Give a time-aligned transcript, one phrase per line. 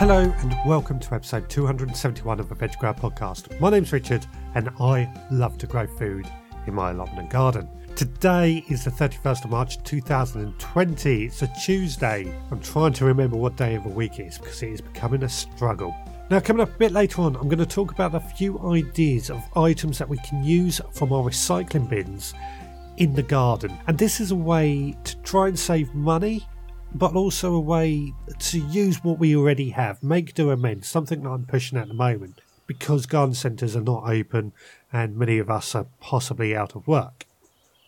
[0.00, 3.60] Hello and welcome to episode 271 of the Veg Grower Podcast.
[3.60, 4.24] My name's Richard
[4.54, 6.26] and I love to grow food
[6.66, 7.68] in my allotment and garden.
[7.96, 11.24] Today is the 31st of March 2020.
[11.24, 12.34] It's a Tuesday.
[12.50, 15.22] I'm trying to remember what day of the week it is because it is becoming
[15.22, 15.94] a struggle.
[16.30, 19.28] Now, coming up a bit later on, I'm going to talk about a few ideas
[19.28, 22.32] of items that we can use from our recycling bins
[22.96, 23.76] in the garden.
[23.86, 26.46] And this is a way to try and save money
[26.94, 31.30] but also a way to use what we already have, make do amend, something that
[31.30, 34.52] I'm pushing at the moment because garden centres are not open
[34.92, 37.26] and many of us are possibly out of work.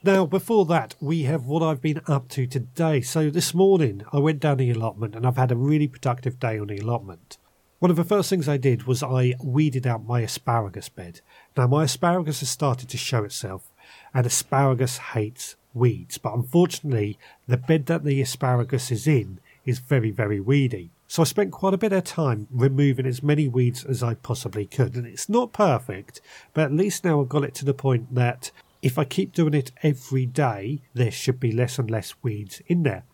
[0.03, 3.01] Now, before that, we have what I've been up to today.
[3.01, 6.59] So, this morning I went down the allotment and I've had a really productive day
[6.59, 7.39] on the allotment.
[7.79, 11.21] One of the first things I did was I weeded out my asparagus bed.
[11.57, 13.71] Now, my asparagus has started to show itself,
[14.13, 16.19] and asparagus hates weeds.
[16.19, 20.91] But unfortunately, the bed that the asparagus is in is very, very weedy.
[21.07, 24.67] So I spent quite a bit of time removing as many weeds as I possibly
[24.67, 24.95] could.
[24.97, 26.21] And it's not perfect,
[26.55, 29.55] but at least now I've got it to the point that if I keep doing
[29.55, 33.05] it every day, there should be less and less weeds in there.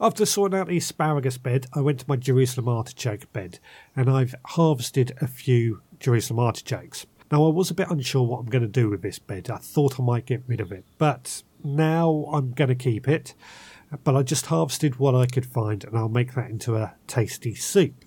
[0.00, 3.58] After sorting out the asparagus bed, I went to my Jerusalem artichoke bed
[3.96, 7.06] and I've harvested a few Jerusalem artichokes.
[7.32, 9.50] Now, I was a bit unsure what I'm going to do with this bed.
[9.50, 13.34] I thought I might get rid of it, but now I'm going to keep it,
[14.04, 17.54] but I just harvested what I could find and I'll make that into a tasty
[17.54, 18.04] soup.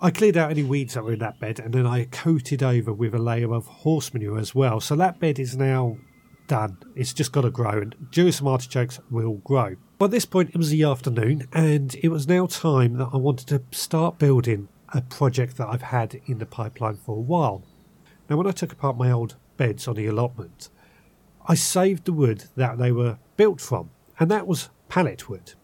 [0.00, 2.92] I cleared out any weeds that were in that bed and then I coated over
[2.92, 4.80] with a layer of horse manure as well.
[4.80, 5.98] So that bed is now
[6.48, 6.76] done.
[6.96, 9.76] It's just got to grow and Jerusalem artichokes will grow.
[9.98, 13.46] By this point, it was the afternoon and it was now time that I wanted
[13.48, 17.64] to start building a project that I've had in the pipeline for a while.
[18.28, 20.68] Now, when I took apart my old beds on the allotment,
[21.46, 25.54] I saved the wood that they were built from, and that was pallet wood.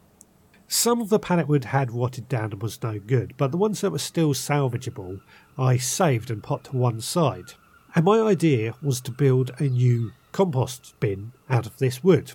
[0.66, 3.80] Some of the pallet wood had rotted down and was no good, but the ones
[3.80, 5.20] that were still salvageable
[5.56, 7.54] I saved and put to one side.
[7.94, 12.32] And my idea was to build a new compost bin out of this wood.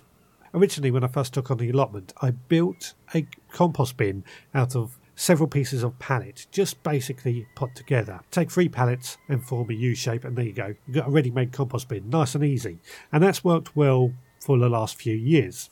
[0.52, 4.98] Originally, when I first took on the allotment, I built a compost bin out of
[5.14, 8.20] several pieces of pallet, just basically put together.
[8.30, 10.74] Take three pallets and form a U shape, and there you go.
[10.86, 12.78] You've got a ready made compost bin, nice and easy.
[13.12, 15.70] And that's worked well for the last few years.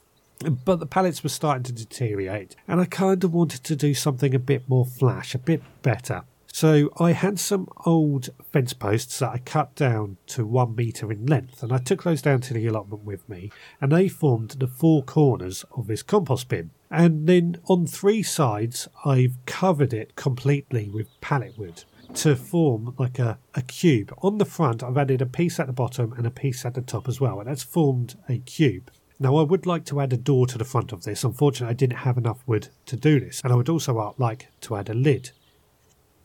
[0.64, 4.34] But the pallets were starting to deteriorate, and I kind of wanted to do something
[4.34, 6.24] a bit more flash, a bit better.
[6.54, 11.24] So I had some old fence posts that I cut down to one metre in
[11.24, 14.66] length, and I took those down to the allotment with me, and they formed the
[14.66, 16.70] four corners of this compost bin.
[16.90, 21.84] And then on three sides, I've covered it completely with pallet wood
[22.16, 24.14] to form like a, a cube.
[24.22, 26.82] On the front, I've added a piece at the bottom and a piece at the
[26.82, 28.90] top as well, and that's formed a cube.
[29.18, 31.24] Now, I would like to add a door to the front of this.
[31.24, 34.76] Unfortunately, I didn't have enough wood to do this, and I would also like to
[34.76, 35.30] add a lid.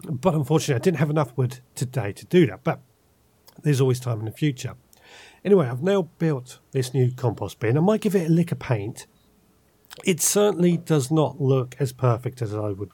[0.03, 2.63] But unfortunately, I didn't have enough wood today to do that.
[2.63, 2.81] But
[3.63, 4.75] there's always time in the future.
[5.43, 7.77] Anyway, I've now built this new compost bin.
[7.77, 9.07] I might give it a lick of paint.
[10.03, 12.91] It certainly does not look as perfect as I would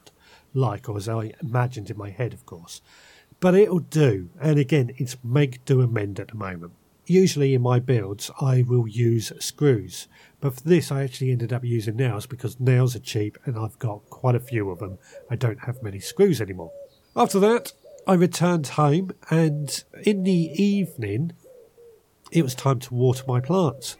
[0.54, 2.80] like, or as I imagined in my head, of course.
[3.40, 4.30] But it'll do.
[4.40, 6.72] And again, it's make, do, amend at the moment.
[7.06, 10.08] Usually in my builds, I will use screws.
[10.40, 13.78] But for this, I actually ended up using nails because nails are cheap and I've
[13.78, 14.98] got quite a few of them.
[15.30, 16.72] I don't have many screws anymore.
[17.16, 17.72] After that,
[18.08, 21.32] I returned home, and in the evening,
[22.32, 23.96] it was time to water my plants.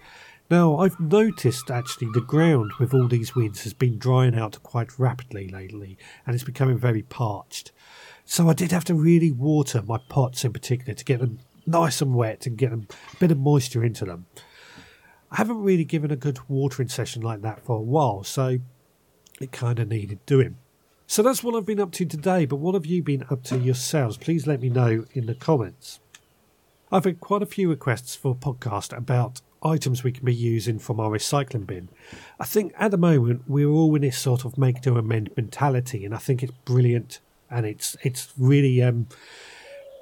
[0.50, 4.98] Now, I've noticed actually the ground with all these winds has been drying out quite
[4.98, 7.70] rapidly lately, and it's becoming very parched.
[8.24, 12.02] So I did have to really water my pots in particular to get them nice
[12.02, 12.80] and wet and get a
[13.20, 14.26] bit of moisture into them.
[15.30, 18.58] I haven't really given a good watering session like that for a while, so
[19.40, 20.56] it kind of needed doing.
[21.06, 23.58] So that's what I've been up to today, but what have you been up to
[23.58, 24.16] yourselves?
[24.16, 26.00] Please let me know in the comments.
[26.90, 30.78] I've had quite a few requests for a podcast about items we can be using
[30.78, 31.90] from our recycling bin.
[32.40, 36.04] I think at the moment we're all in this sort of make do amend mentality,
[36.04, 39.06] and I think it's brilliant and it's it's really um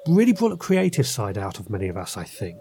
[0.07, 2.59] really brought a creative side out of many of us, I think.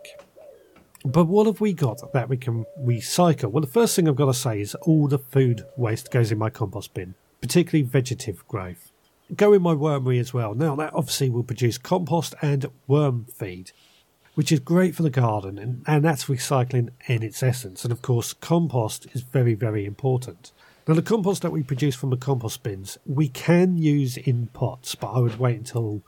[1.04, 3.50] But what have we got that we can recycle?
[3.50, 6.38] Well, the first thing I've got to say is all the food waste goes in
[6.38, 8.90] my compost bin particularly vegetative growth.
[9.34, 10.54] Go in my wormery as well.
[10.54, 13.72] Now, that obviously will produce compost and worm feed,
[14.34, 17.84] which is great for the garden, and, and that's recycling in its essence.
[17.84, 20.52] And of course, compost is very, very important.
[20.86, 24.94] Now, the compost that we produce from the compost bins, we can use in pots,
[24.94, 26.02] but I would wait until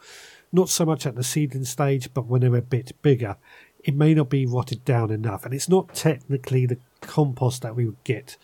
[0.53, 3.37] not so much at the seedling stage, but when they're a bit bigger.
[3.83, 7.85] It may not be rotted down enough, and it's not technically the compost that we
[7.85, 8.37] would get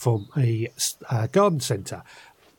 [0.00, 0.68] from a,
[1.10, 2.02] a garden centre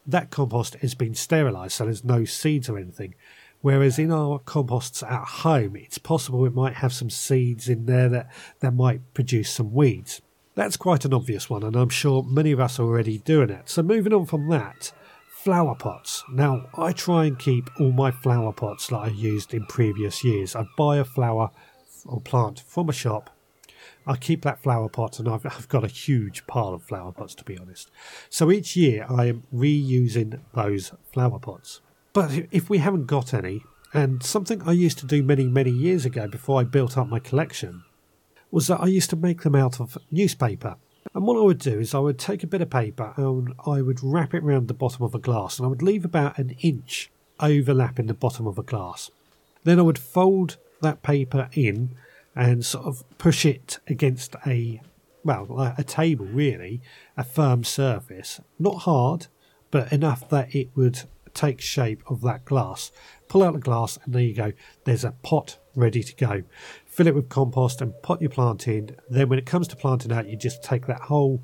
[0.05, 3.15] that compost has been sterilised, so there's no seeds or anything.
[3.61, 8.09] Whereas in our composts at home, it's possible it might have some seeds in there
[8.09, 10.21] that, that might produce some weeds.
[10.55, 13.69] That's quite an obvious one, and I'm sure many of us are already doing it.
[13.69, 14.91] So, moving on from that,
[15.27, 16.23] flower pots.
[16.31, 20.55] Now, I try and keep all my flower pots that I used in previous years.
[20.55, 21.51] I buy a flower
[22.05, 23.29] or plant from a shop.
[24.07, 27.35] I keep that flower pot, and I've, I've got a huge pile of flower pots
[27.35, 27.91] to be honest.
[28.29, 31.81] So each year I am reusing those flower pots.
[32.13, 33.63] But if we haven't got any,
[33.93, 37.19] and something I used to do many, many years ago before I built up my
[37.19, 37.83] collection,
[38.49, 40.75] was that I used to make them out of newspaper.
[41.13, 43.81] And what I would do is I would take a bit of paper and I
[43.81, 46.55] would wrap it around the bottom of a glass and I would leave about an
[46.61, 47.09] inch
[47.39, 49.09] overlapping the bottom of a glass.
[49.63, 51.95] Then I would fold that paper in
[52.35, 54.81] and sort of push it against a,
[55.23, 56.81] well, a table really,
[57.17, 58.39] a firm surface.
[58.57, 59.27] Not hard,
[59.69, 62.91] but enough that it would take shape of that glass.
[63.27, 64.51] Pull out the glass, and there you go.
[64.83, 66.43] There's a pot ready to go.
[66.85, 68.97] Fill it with compost and pot your plant in.
[69.09, 71.43] Then, when it comes to planting out, you just take that whole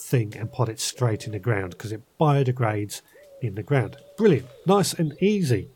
[0.00, 3.02] thing and pot it straight in the ground because it biodegrades
[3.42, 3.96] in the ground.
[4.16, 5.70] Brilliant, nice and easy.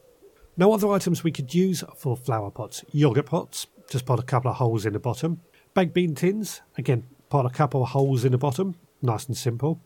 [0.57, 4.51] Now, other items we could use for flower pots yogurt pots, just pot a couple
[4.51, 5.41] of holes in the bottom.
[5.75, 9.81] Baked bean tins, again, pot a couple of holes in the bottom, nice and simple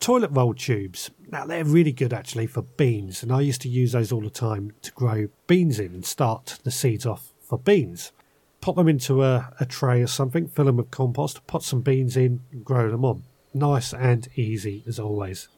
[0.00, 1.10] toilet roll tubes.
[1.30, 4.30] Now they're really good actually for beans, and I used to use those all the
[4.30, 8.12] time to grow beans in and start the seeds off for beans.
[8.60, 12.16] Pop them into a, a tray or something, fill them with compost, put some beans
[12.16, 13.22] in, grow them on.
[13.54, 15.48] Nice and easy as always.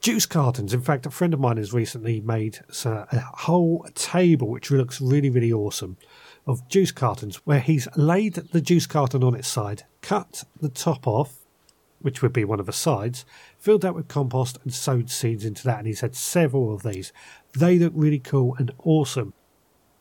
[0.00, 0.72] Juice cartons.
[0.72, 5.00] In fact, a friend of mine has recently made uh, a whole table which looks
[5.00, 5.98] really, really awesome
[6.46, 11.06] of juice cartons where he's laid the juice carton on its side, cut the top
[11.06, 11.38] off,
[12.00, 13.24] which would be one of the sides,
[13.58, 15.78] filled that with compost and sowed seeds into that.
[15.78, 17.12] And he's had several of these.
[17.52, 19.34] They look really cool and awesome.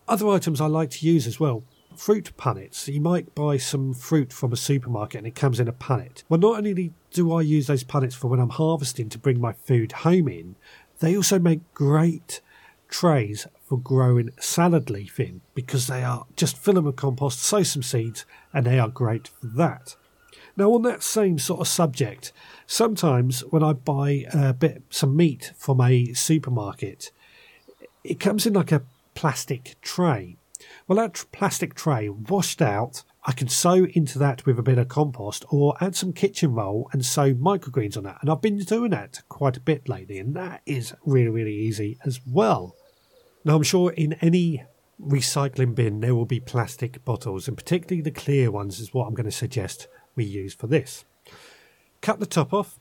[0.08, 1.64] Other items I like to use as well
[1.96, 2.88] fruit punnets.
[2.88, 6.24] You might buy some fruit from a supermarket and it comes in a punnet.
[6.30, 9.52] Well, not only do I use those punnets for when I'm harvesting to bring my
[9.52, 10.56] food home in,
[11.00, 12.40] they also make great
[12.88, 17.62] trays for growing salad leaf in because they are just fill them with compost, sow
[17.62, 19.96] some seeds, and they are great for that.
[20.58, 22.34] Now, on that same sort of subject,
[22.66, 27.12] sometimes when I buy a bit some meat from a supermarket,
[28.04, 28.82] it comes in like a
[29.14, 30.38] plastic tray.
[30.88, 34.88] Well, that plastic tray washed out, I can sow into that with a bit of
[34.88, 38.18] compost or add some kitchen roll and sow microgreens on that.
[38.22, 42.00] And I've been doing that quite a bit lately, and that is really, really easy
[42.04, 42.76] as well.
[43.46, 44.66] Now, I'm sure in any
[45.02, 49.14] recycling bin there will be plastic bottles, and particularly the clear ones is what I'm
[49.14, 51.06] going to suggest we use for this.
[52.02, 52.80] Cut the top off,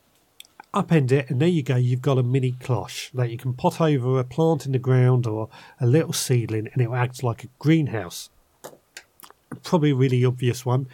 [0.73, 3.79] upend it, and there you go, you've got a mini cloche that you can pot
[3.79, 7.49] over a plant in the ground or a little seedling, and it acts like a
[7.57, 8.29] greenhouse.
[9.63, 10.87] Probably a really obvious one.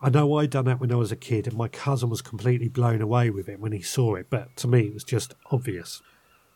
[0.00, 2.68] I know I'd done that when I was a kid, and my cousin was completely
[2.68, 6.00] blown away with it when he saw it, but to me it was just obvious.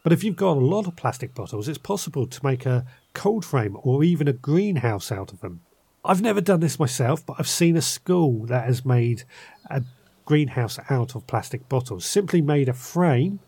[0.07, 3.45] But if you've got a lot of plastic bottles, it's possible to make a cold
[3.45, 5.63] frame or even a greenhouse out of them.
[6.05, 9.25] I've never done this myself, but I've seen a school that has made
[9.69, 9.83] a
[10.25, 12.07] greenhouse out of plastic bottles.
[12.07, 13.41] Simply made a frame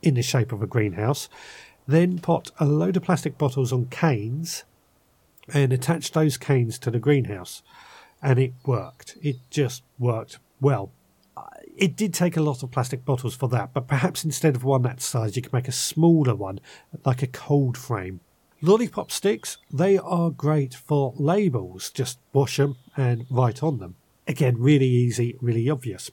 [0.00, 1.28] in the shape of a greenhouse,
[1.86, 4.64] then put a load of plastic bottles on canes
[5.52, 7.62] and attached those canes to the greenhouse.
[8.22, 9.18] And it worked.
[9.20, 10.90] It just worked well.
[11.38, 14.64] Uh, it did take a lot of plastic bottles for that, but perhaps instead of
[14.64, 16.58] one that size, you could make a smaller one,
[17.04, 18.20] like a cold frame.
[18.60, 21.90] Lollipop sticks, they are great for labels.
[21.90, 23.94] Just wash them and write on them.
[24.26, 26.10] Again, really easy, really obvious.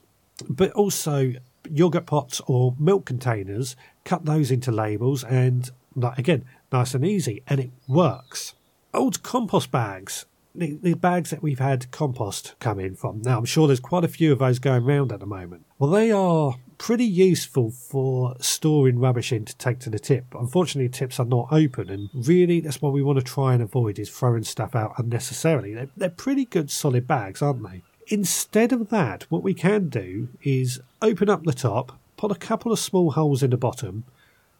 [0.48, 1.32] But also,
[1.68, 5.68] yogurt pots or milk containers, cut those into labels and,
[6.16, 8.54] again, nice and easy, and it works.
[8.94, 10.24] Old compost bags,
[10.58, 13.22] the, the, bags that we've had compost come in from.
[13.22, 15.64] Now, I'm sure there's quite a few of those going around at the moment.
[15.78, 20.26] Well, they are pretty useful for storing rubbish in to take to the tip.
[20.34, 23.98] Unfortunately, tips are not open, and really that's what we want to try and avoid
[23.98, 25.74] is throwing stuff out unnecessarily.
[25.74, 27.82] They're, they're pretty good solid bags, aren't they?
[28.08, 32.72] Instead of that, what we can do is open up the top, put a couple
[32.72, 34.04] of small holes in the bottom,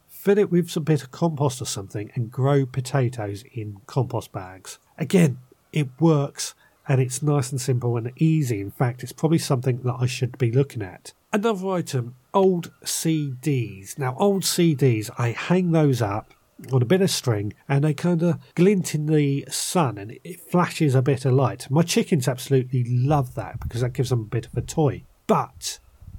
[0.08, 4.78] fill it with some bit of compost or something, and grow potatoes in compost bags.
[4.98, 5.38] Again,
[5.72, 6.54] it works
[6.88, 8.60] and it's nice and simple and easy.
[8.60, 11.12] In fact, it's probably something that I should be looking at.
[11.32, 13.98] Another item old CDs.
[13.98, 16.32] Now, old CDs, I hang those up
[16.72, 20.40] on a bit of string and they kind of glint in the sun and it
[20.40, 21.70] flashes a bit of light.
[21.70, 25.02] My chickens absolutely love that because that gives them a bit of a toy.
[25.26, 25.78] But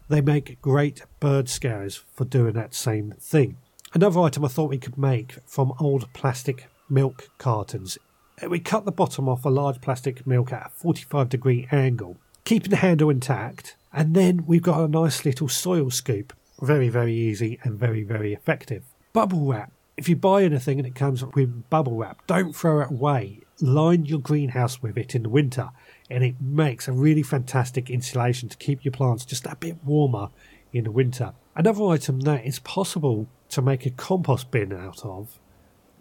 [0.09, 3.57] they make great bird scarers for doing that same thing.
[3.93, 7.97] Another item I thought we could make from old plastic milk cartons.
[8.41, 12.17] Uh, we cut the bottom off a large plastic milk at a 45 degree angle,
[12.43, 16.33] keeping the handle intact, and then we've got a nice little soil scoop.
[16.61, 18.83] Very, very easy and very, very effective.
[19.13, 19.71] Bubble wrap.
[19.95, 23.41] If you buy anything and it comes with bubble wrap, don't throw it away.
[23.59, 25.69] Line your greenhouse with it in the winter,
[26.09, 30.29] and it makes a really fantastic insulation to keep your plants just a bit warmer
[30.71, 31.33] in the winter.
[31.55, 35.39] Another item that is possible to make a compost bin out of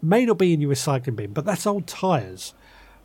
[0.01, 2.53] may not be in your recycling bin, but that's old tyres.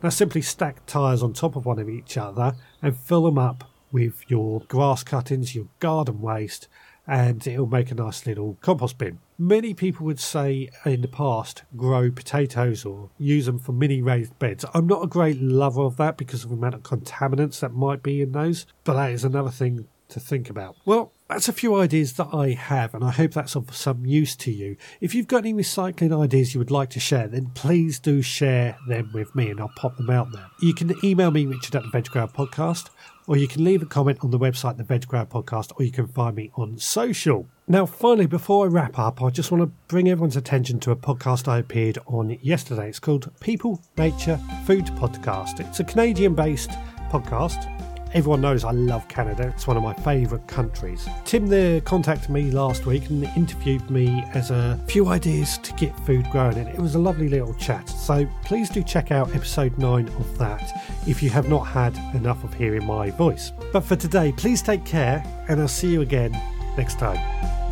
[0.01, 3.69] Now simply stack tyres on top of one of each other and fill them up
[3.91, 6.67] with your grass cuttings, your garden waste,
[7.07, 9.19] and it'll make a nice little compost bin.
[9.37, 14.37] Many people would say in the past grow potatoes or use them for mini raised
[14.39, 14.65] beds.
[14.73, 18.03] I'm not a great lover of that because of the amount of contaminants that might
[18.03, 20.75] be in those, but that is another thing to think about.
[20.85, 24.35] Well, that's a few ideas that I have, and I hope that's of some use
[24.37, 24.77] to you.
[25.01, 28.77] If you've got any recycling ideas you would like to share, then please do share
[28.87, 30.45] them with me and I'll pop them out there.
[30.61, 32.89] You can email me, Richard at the Veg Grower Podcast,
[33.27, 35.91] or you can leave a comment on the website, the Veg Grower Podcast, or you
[35.91, 37.47] can find me on social.
[37.67, 40.95] Now, finally, before I wrap up, I just want to bring everyone's attention to a
[40.95, 42.89] podcast I appeared on yesterday.
[42.89, 45.67] It's called People, Nature, Food Podcast.
[45.67, 46.71] It's a Canadian based
[47.09, 51.07] podcast Everyone knows I love Canada, it's one of my favourite countries.
[51.25, 55.97] Tim there contacted me last week and interviewed me as a few ideas to get
[56.01, 57.89] food growing, and it was a lovely little chat.
[57.89, 62.43] So please do check out episode 9 of that if you have not had enough
[62.43, 63.51] of hearing my voice.
[63.71, 66.39] But for today, please take care, and I'll see you again
[66.77, 67.62] next time.